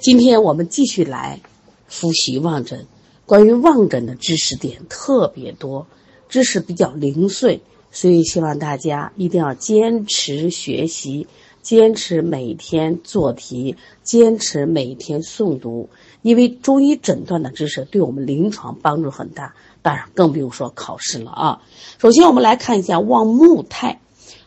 [0.00, 1.40] 今天我们继续来
[1.86, 2.86] 复习望诊，
[3.26, 5.86] 关于望诊的知识点特别多，
[6.26, 7.60] 知识比较零碎，
[7.92, 11.26] 所以希望大家一定要坚持学习，
[11.60, 15.90] 坚持每天做题，坚持每天诵读，
[16.22, 21.62] 因为中医诊断的知识对我们临床帮助很大，当然更不用说考试了啊。
[21.98, 24.00] 首先我们来看一下望目态。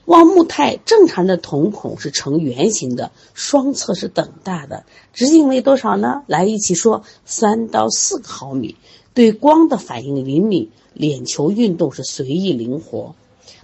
[0.05, 4.83] 望目态正常的瞳孔是呈圆形的，双侧是等大的，
[5.13, 6.23] 直径为多少呢？
[6.27, 8.75] 来一起说，三到四个毫米。
[9.13, 13.15] 对光的反应灵敏，眼球运动是随意灵活。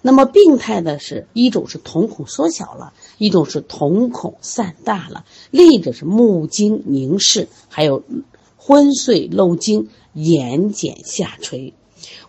[0.01, 8.03] 那么病态的是一种是瞳孔缩小了，一种是瞳孔散大了，另一种是目睛凝视，还有
[8.55, 11.73] 昏睡漏睛，眼睑下垂。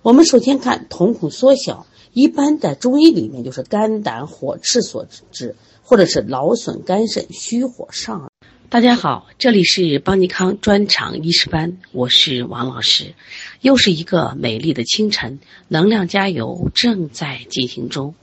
[0.02, 1.86] 我们首先看瞳孔缩小。
[2.12, 8.32] 一般在中医里面就是肝胆火炽所致，或者是劳损肝肾、虚火上。
[8.68, 13.14] 大家好，这里是邦尼康专场医师班，我是王老师。
[13.60, 18.16] 又是一个美丽的清晨，能量加油正在进行中。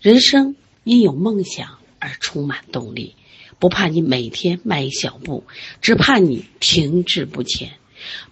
[0.00, 3.16] 人生因有梦想而充满动力，
[3.58, 5.44] 不怕你每天迈一小步，
[5.82, 7.68] 只怕你停滞不前；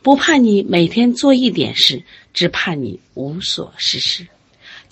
[0.03, 4.29] 不怕你每天做一点事，只怕你无所事事。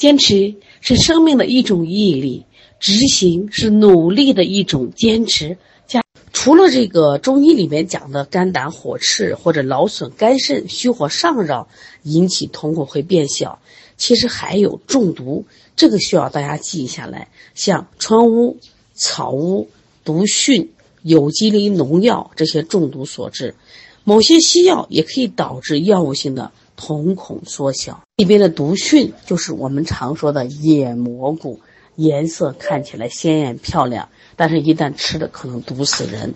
[0.02, 2.44] 坚持是生命的一种毅力，
[2.80, 5.56] 执行是努力的一种坚持。
[5.86, 11.68] 加除了这个中医里面讲的肝胆火炽或者劳损肝肾、虚火上扰
[12.02, 13.60] 引起瞳孔会变小，
[13.96, 15.44] 其实还有中毒，
[15.76, 17.28] 这个需要大家记下来。
[17.54, 18.58] 像川乌、
[18.94, 19.68] 草乌、
[20.04, 20.66] 毒蕈、
[21.02, 23.54] 有机磷农药这些中毒所致，
[24.02, 26.50] 某些西药也可以导致药物性的。
[26.76, 31.60] 瞳孔缩小，里边的毒菌就是我们常说的野蘑菇，
[31.96, 36.34] 颜色看起来鲜艳漂亮，但是一旦吃了可能毒死人，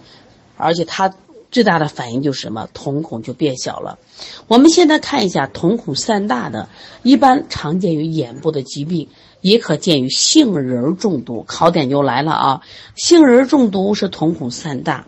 [0.56, 1.14] 而且它
[1.50, 2.68] 最大的反应就是什么？
[2.72, 3.98] 瞳孔就变小了。
[4.46, 6.68] 我们现在看一下瞳孔散大的，
[7.02, 9.08] 一般常见于眼部的疾病，
[9.40, 11.44] 也可见于杏仁中毒。
[11.46, 12.62] 考点就来了啊！
[12.94, 15.06] 杏仁中毒是瞳孔散大，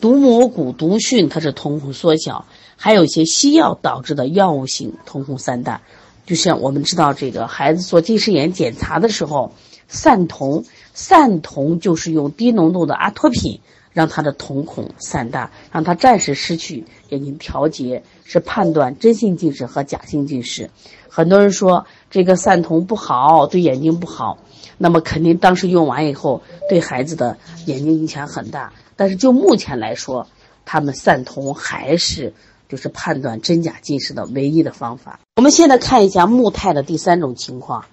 [0.00, 2.44] 毒蘑菇、毒菌它是瞳孔缩小。
[2.80, 5.82] 还有一些西药导致的药物性瞳孔散大，
[6.26, 9.52] 就像我们知道这个孩子做近视眼检查的时候，
[9.88, 13.60] 散瞳，散瞳就是用低浓度的阿托品
[13.92, 20.70] 让他的瞳孔散大，让他暂时失去眼睛调节，是判断真性近视和假性近视。
[21.08, 24.38] 很多人说这个散瞳不好，对眼睛不好，
[24.78, 28.72] 那么肯定当时用完以后对孩子的眼睛影响很大。
[28.94, 30.28] 但是就目前来说，
[30.64, 32.32] 他们散瞳还是。
[32.68, 35.20] 就是判断真假近视的唯一的方法。
[35.36, 37.86] 我们现在看一下目态的第三种情况，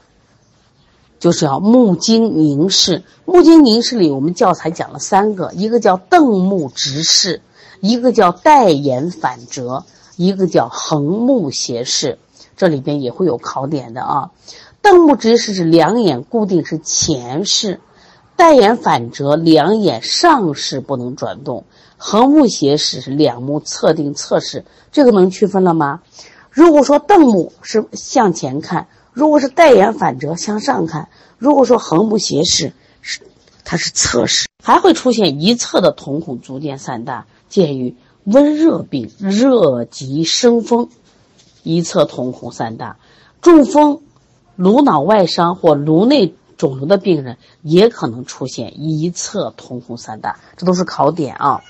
[1.19, 3.03] 就是要目睛凝视。
[3.25, 7.41] 目睛凝视里，我们教材讲了三个，一个叫瞪目直视，
[7.79, 9.85] 一个叫带眼反折，
[10.17, 12.19] 一个叫横目斜视。
[12.57, 14.31] 这里边也会有考点的啊。
[14.81, 17.79] 瞪目直视是两眼固定是前视，
[18.35, 21.65] 带眼反折两眼上视不能转动。
[22.07, 26.03] 横目斜视是两目测定侧视，这个能区分了吗？
[26.51, 33.21] 如果说瞪目是向前看，如果是带眼反折向上看，如果说横目斜视是
[33.63, 40.89] 它是侧视，还会出现一侧的瞳孔逐渐散大，见于温热病、热极生风，
[41.63, 42.97] 一侧瞳孔散大；
[43.41, 44.03] 中风、
[44.55, 51.63] 颅脑外伤或颅内肿瘤的病人也可能出现一侧瞳孔散大，这都是考点啊。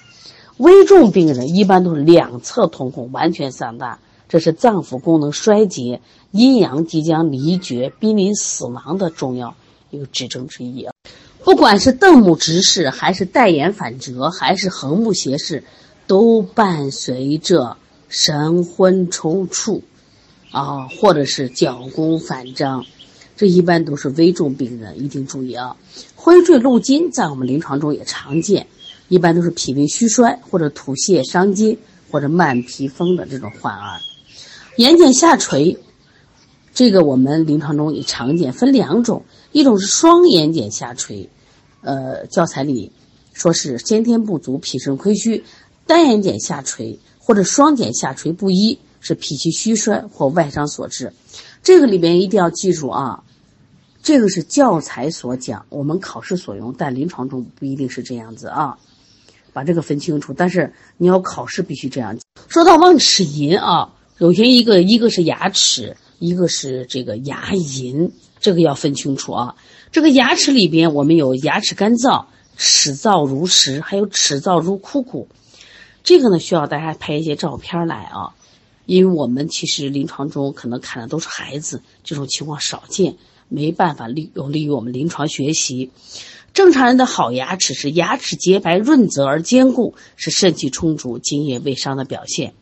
[0.58, 4.00] 危重病人一般都是两侧瞳孔完全散大，
[4.30, 6.00] 这是脏腑功能衰竭、
[6.32, 9.56] 阴阳即将离绝、濒临死亡的重要
[9.90, 10.94] 一个指征之一啊！
[11.44, 15.66] 不管是瞪目直视，还是带眼反折，还是横目斜视，
[16.08, 17.76] 都伴随着
[18.08, 19.82] 神昏抽搐，
[20.52, 22.86] 啊，或者是角弓反张，
[23.36, 25.76] 这一般都是危重病人，一定注意啊！
[26.16, 28.68] 昏睡漏精在我们临床中也常见。
[29.08, 31.78] 一般都是脾胃虚衰或者吐泻伤津
[32.12, 34.00] 或者慢皮风的这种患儿，
[34.78, 35.78] 眼睑下垂，
[36.74, 41.30] 这个我们临床中也常见，分两种，一种是双眼睑下垂，
[41.82, 42.92] 呃，教材里
[43.34, 45.44] 说是先天不足、脾肾亏虚；
[45.86, 51.14] 单眼睑下垂或者双睑下垂不一，是脾气虚衰或外伤所致。
[51.62, 53.24] 这个里边一定要记住啊，
[54.02, 58.78] 这个是教材所讲，我们考试所用，但临床中不一定是这样子啊。
[59.56, 62.20] 把这个分清楚，但是你要考试必须这样。
[62.50, 68.12] 说到望齿龈啊，首先一个一个是牙齿，一个是这个牙龈，
[68.42, 69.56] 这个要分清楚啊。
[69.94, 72.26] 这个牙齿里边我们有牙齿干燥、
[72.58, 75.30] 齿燥如石，还有齿燥如枯骨。
[76.04, 78.36] 这个呢，需要大家拍一些照片来啊，
[78.86, 83.16] 因为我们其实临床中可能看的都是孩子，这种情况少见，
[83.48, 85.92] 没办法利有利于我们临床学习。
[86.56, 92.54] 正常人的好牙齿是牙齿洁白润泽而坚固，是肾气充足、津液未伤的表现。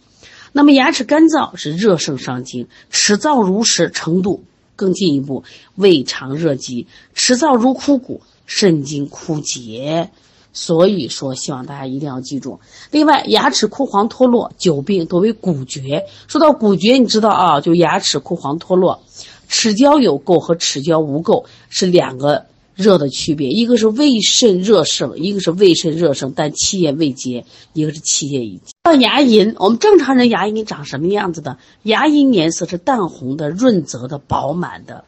[0.52, 4.44] 那么牙齿干燥是热盛伤津，齿燥如石，程度
[4.76, 5.44] 更进一步，
[5.76, 10.10] 胃肠热积，齿燥如枯骨，肾经枯竭。
[10.54, 12.60] 所以说，希望大家一定要记住。
[12.90, 16.06] 另外，牙齿枯黄脱落，久病多为骨绝。
[16.28, 19.04] 说到骨绝，你知道啊，就牙齿枯黄脱落，
[19.48, 22.48] 齿胶有垢和齿胶无垢是两个。
[22.76, 28.74] 热的区别，一个是胃肾热盛，一个是胃肾热盛但气液未结，一个是气液已结。
[28.84, 31.58] 像牙龈，我们正常人牙龈长什么样子的？
[31.84, 35.06] 牙龈颜色是淡红的、润泽的、饱满的。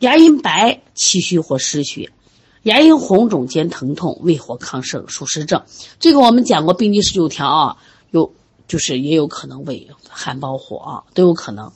[0.00, 2.10] 牙龈白，气虚或失血；
[2.62, 5.62] 牙龈红肿兼疼痛，胃火亢盛，属实症。
[5.98, 7.76] 这个我们讲过病机十九条啊，
[8.10, 8.32] 有
[8.68, 11.72] 就是也有可能胃寒包火啊，都有可能。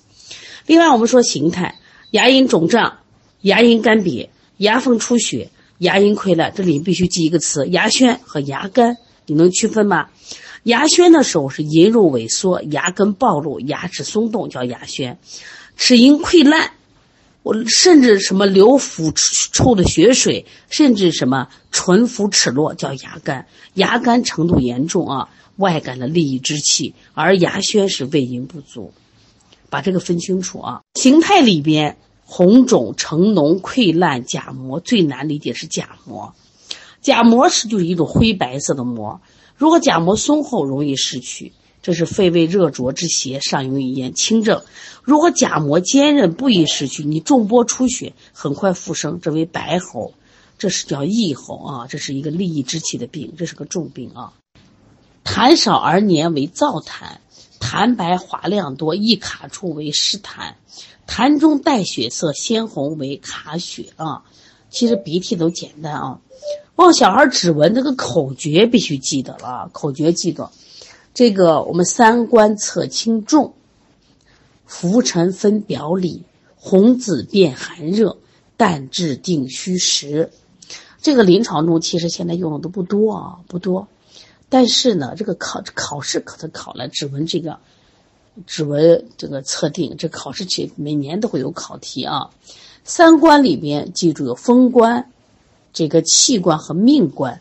[0.66, 1.80] 另外，我们说形态，
[2.10, 2.98] 牙龈肿胀，
[3.40, 4.28] 牙龈干瘪。
[4.62, 10.08] 牙缝出血、牙龈溃烂，这里必须记一个词：牙宣和牙干，你能区分吗？
[10.62, 15.16] 牙宣的时候是龈肉萎缩、牙根暴露、牙齿松动，叫牙宣；
[15.76, 16.70] 齿龈溃烂，
[17.42, 19.12] 我甚至什么流腐
[19.52, 23.46] 臭的血水，甚至什么唇浮齿落，叫牙干。
[23.74, 28.92] 牙干程度严重啊，外感的利益之气，而牙宣是胃阴不足，
[29.68, 30.82] 把这个分清楚啊。
[30.94, 31.96] 形态里边。
[32.34, 36.32] 红肿成脓溃烂假膜最难理解是假膜，
[37.02, 39.20] 假膜是就是一种灰白色的膜。
[39.54, 41.52] 如果假膜松厚，容易失去，
[41.82, 44.62] 这是肺胃热浊之邪，上用于咽轻症。
[45.02, 50.14] 如果假膜坚韧，不易失去，你重波出血，很快复生，这为白喉，
[50.56, 54.32] 这是叫异喉啊，这是一个利益之气的病，这是个重病啊。
[55.22, 57.18] 痰少而黏为燥痰，
[57.62, 60.54] 痰白滑量多，易卡处为湿痰。
[61.06, 64.24] 痰中带血色，鲜红为卡血啊。
[64.68, 66.20] 其实鼻涕都简单啊。
[66.74, 69.70] 望小孩指纹，这个口诀必须记得了。
[69.72, 70.50] 口诀记得，
[71.14, 73.54] 这个我们三观测轻重，
[74.66, 76.24] 浮沉分表里，
[76.56, 78.18] 红紫辨寒热，
[78.56, 80.30] 淡质定虚实。
[81.00, 83.86] 这个临床中其实现在用的都不多啊，不多。
[84.52, 87.58] 但是呢，这个考考试可是考了指纹这个。
[88.46, 92.30] 指纹这个测定，这考试期每年都会有考题啊。
[92.82, 95.10] 三关里边记住有风关、
[95.72, 97.40] 这个气关和命关。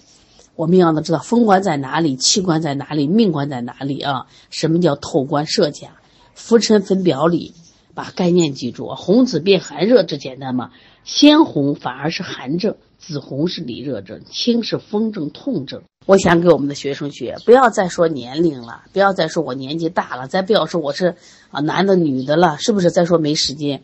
[0.56, 4.28] 我们要能知道风关在哪里，气关在哪里，命关在哪里啊？
[4.50, 5.98] 什么叫透关设甲？
[6.34, 7.54] 浮沉分表里，
[7.94, 8.88] 把概念记住。
[8.96, 10.72] 红紫变寒热，这简单吗？
[11.06, 15.84] 鲜红反而是寒症，紫红是里热症，青是风症、痛症。
[16.08, 21.16] 我想给我们的学生学，不要再说年龄了，不要再说我年纪大了，再不要说我是
[21.52, 22.90] 啊男的女的了，是不是？
[22.90, 23.84] 再说没时间。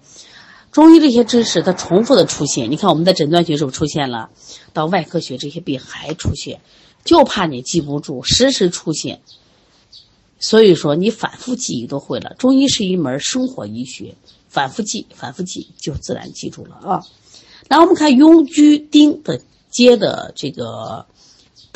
[0.72, 4.32] 中医这些知识它重复的出现，你看我们在诊断学时候出现了，
[4.74, 6.60] 到外科学这些病还出现，
[7.04, 9.22] 就怕你记不住，时时出现。
[10.40, 12.34] 所以说你反复记忆都会了。
[12.40, 14.16] 中医是一门生活医学，
[14.50, 17.04] 反复记，反复记就自然记住了啊。
[17.70, 19.40] 那我们看痈疽疔的
[19.70, 21.06] 接的这个。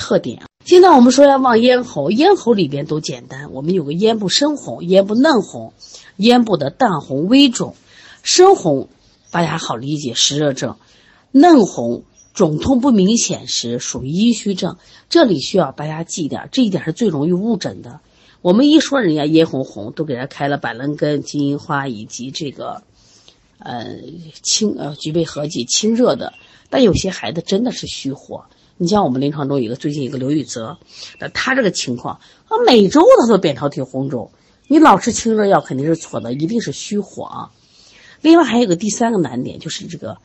[0.02, 0.42] 特点。
[0.66, 3.52] 现在我们说要望咽喉，咽喉里边都简单。
[3.52, 5.74] 我们有个咽部深红、咽部嫩红、
[6.18, 7.76] 咽部的淡红微肿。
[8.24, 8.90] 深红
[9.30, 10.78] 大家好理解，湿热症；
[11.32, 12.04] 嫩红
[12.34, 14.78] 肿痛不明显时属于阴虚症。
[15.08, 18.00] 这里需要大家记点，这一点是最容易误诊的。
[18.42, 22.82] 我们一说人家咽红红，都给人开了板蓝根、金银花以及这个，
[23.60, 23.98] 呃，
[24.42, 26.34] 清呃菊贝合剂清热的。
[26.72, 28.46] 但有些孩子真的是虚火。
[28.82, 30.76] 你像我们临床中有个最近一个刘玉泽，
[31.20, 32.20] 那他这个情况，
[32.50, 34.32] 他每周他都扁桃体红肿，
[34.68, 37.52] 你老吃清热药肯定是错的，一定是虚火。
[38.22, 40.18] 另外还有个第三个难点就是这个，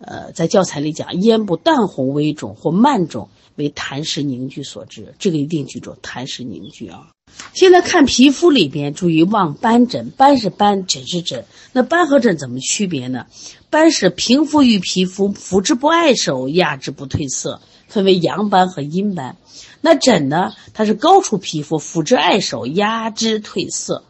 [0.00, 7.08] 呃，在教材里讲咽部淡红微肿或慢肿为痰湿凝聚所致，这个一定记住痰湿凝聚啊。
[7.54, 11.44] 现在看皮肤里边，注意望斑疹，斑是斑，疹是疹。
[11.72, 13.26] 那斑和疹怎么区别呢？
[13.68, 17.60] 斑是平敷于皮肤，敷之不碍手，压之不褪色。
[17.86, 19.36] 分为阳斑和阴斑，
[19.80, 20.52] 那疹呢？
[20.74, 24.04] 它是高出皮肤，敷之碍手，压之褪色。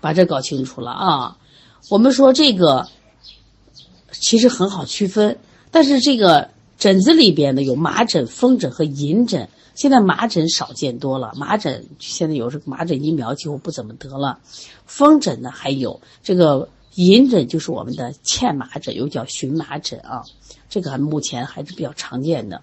[0.00, 1.36] 把这搞清楚了啊！
[1.90, 2.88] 我们说这个
[4.20, 5.38] 其实很好区分，
[5.70, 9.48] 但是这个疹子里边呢有麻疹、风疹和银疹。
[9.74, 14.40] 现在麻疹少见多了，麻疹现在有这个麻疹疫苗几乎不怎么得了。
[14.86, 20.24] 风疹呢还有这个银疹，就是我们的荨麻疹，又叫荨麻疹啊。
[20.68, 22.60] 这个目前还是比较常见的。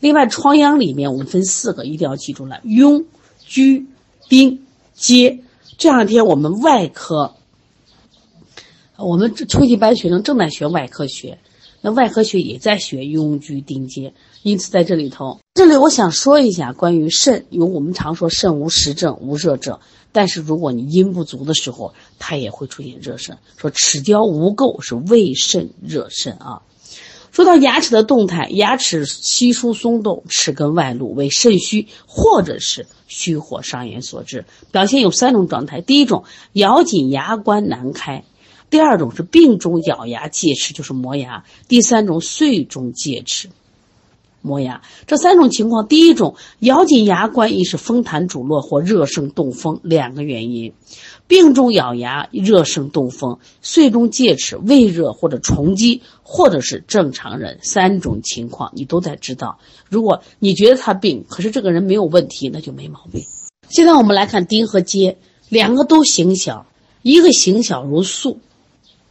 [0.00, 3.04] 另外，疮疡里面我们分四个，一定要记住了：痈、
[3.48, 3.86] 疽、
[4.28, 4.58] 疔、
[4.96, 5.40] 疖。
[5.78, 7.34] 这两天我们外科，
[8.98, 11.38] 我们初级班学生正在学外科学，
[11.82, 14.12] 那外科学也在学痈、疽、疔、疖。
[14.42, 19.78] 因此，在这里头，这里我想说一下关于肾，因为我们常说肾无实症，无热症。
[20.12, 23.36] 但是如果你阴不足的时候，它也会出现热肾。
[23.56, 26.62] 说齿胶无垢是胃肾热肾啊。
[27.32, 34.46] 说到牙齿的动态，牙齿稀疏松动，齿根外露为肾虚或者是虚火伤炎所致。
[34.70, 36.24] 表现有三种状态：第一种
[36.54, 38.22] 咬紧牙关难开；
[38.70, 43.48] 第二种是病中咬牙戒齿，就是磨牙；第三种碎中戒齿。
[44.42, 50.70] 磨牙这三种情况，第一种咬紧牙关，一是风痰阻络或热盛动风两个原因；
[51.26, 59.58] 病中咬牙，热盛动风；碎中戒齿，胃热或者虫积，或者是正常人三种情况，你都得知道。
[59.88, 63.24] 如果你觉得他病，可是这个人没有问题，那就没毛病。
[63.68, 65.16] 现在我们来看丁和疖，
[65.48, 66.66] 两个都形小，
[67.02, 68.38] 一个形小如粟，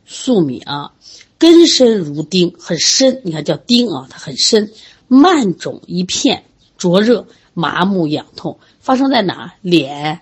[0.06, 0.94] 粟米啊，
[1.38, 3.22] 根深如丁，很深。
[3.24, 4.72] 你看叫丁啊，它很深。
[5.08, 6.44] 慢肿一片，
[6.78, 9.54] 灼热、麻木、痒痛，发生在哪？
[9.62, 10.22] 脸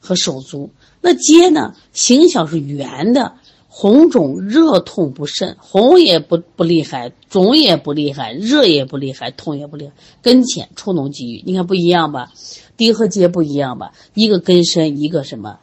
[0.00, 0.70] 和手足。
[1.00, 1.74] 那疖呢？
[1.92, 3.34] 形小是圆的，
[3.68, 9.92] 红肿、热痛不甚，红也不不厉害，肿也不厉害，热也不厉害，痛也不厉害。
[10.22, 11.42] 根浅，触脓积瘀。
[11.46, 12.32] 你看不一样吧？
[12.76, 13.92] 丁和疖不一样吧？
[14.14, 15.58] 一个根深，一个什么？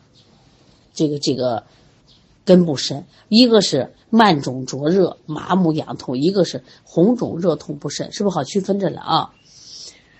[0.94, 1.64] 这个这个
[2.46, 3.94] 根不深，一个是。
[4.14, 9.32] 慢肿灼热、麻木痒痛，一个是红肿热痛不甚，是不是好区分着了啊？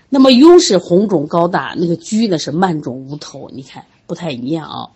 [0.08, 4.88] 那么痈是红肿高大，那个疽呢是慢肿无头，你看不太一样啊。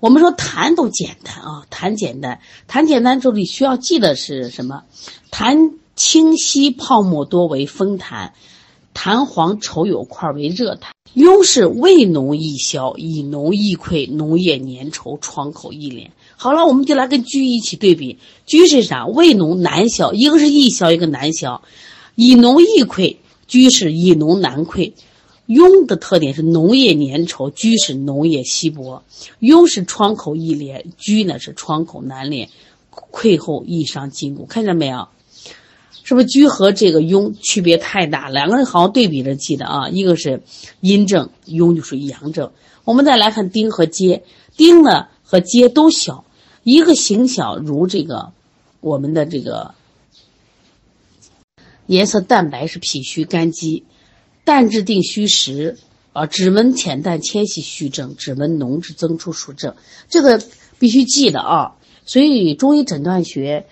[0.00, 4.84] 我们说痰都简单啊，痰简单，痰简单这里需要记的是什么？
[5.30, 8.32] 痰清晰，泡沫多为风痰；
[8.92, 10.90] 痰黄稠有块为热痰。
[11.14, 16.10] 痈是胃脓易消，以脓易溃，脓液粘稠，疮口易敛。
[16.38, 18.18] 好了，我们就来跟疽一起对比。
[18.46, 19.06] 疽是啥？
[19.06, 21.62] 胃脓难消，一个是易消，一个难消。
[22.14, 23.16] 以脓易溃，
[23.48, 24.92] 疽是以脓难溃。
[25.48, 29.02] 痈的特点是脓液粘稠，居是脓液稀薄。
[29.40, 32.50] 痈是创口易裂，疽呢是创口难裂，
[32.90, 34.44] 溃后易伤筋骨。
[34.44, 35.08] 看见没有？
[36.04, 38.28] 是不是疽和这个痈区别太大？
[38.28, 39.88] 两个人好好对比着记得啊。
[39.88, 40.42] 一个是
[40.80, 42.50] 阴症，痈就属于阳症。
[42.84, 44.20] 我们再来看丁和疖，
[44.56, 46.24] 丁呢和疖都小。
[46.66, 48.32] 一个形小如这个，
[48.80, 49.76] 我们的这个
[51.86, 53.84] 颜色淡白是脾虚肝积，
[54.42, 55.78] 淡质定虚实
[56.12, 59.76] 啊，指纹浅淡纤细虚症，指纹浓质增出属症，
[60.08, 60.42] 这个
[60.80, 61.76] 必须记得啊。
[62.04, 63.68] 所以中医诊断学，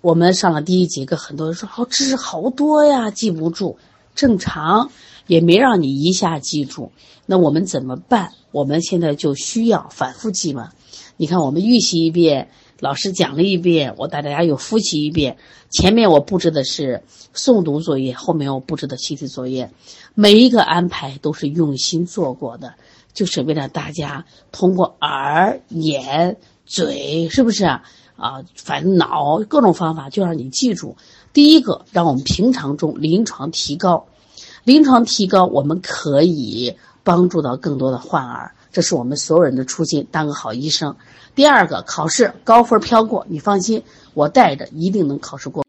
[0.00, 3.78] 我们上了第一节课，很多人说哦，知识好多呀，记不住，
[4.14, 4.92] 正常，
[5.26, 6.92] 也没让你一下记住。
[7.26, 8.30] 那我们怎么办？
[8.52, 10.70] 我们现在就需要反复记嘛。
[11.22, 12.48] 你看，我们预习一遍，
[12.80, 15.36] 老师讲了一遍，我带大家又复习一遍。
[15.70, 19.70] 前面我布置的是诵读作业，后面我布置的习题作业，
[20.16, 22.74] 每一个安排都是用心做过的，
[23.12, 27.84] 就是为了大家通过耳、眼、嘴，是不是啊？
[28.16, 30.96] 啊，反正脑各种方法，就让你记住。
[31.32, 34.08] 第一个，让我们平常中临床提高，
[34.64, 36.74] 临床提高，我们可以
[37.04, 38.56] 帮助到更多的患儿。
[38.72, 40.96] 这是我们所有人的初心，当个好医生。
[41.34, 43.82] 第二个，考试高分飘过，你放心，
[44.14, 45.62] 我带着一定能考试过。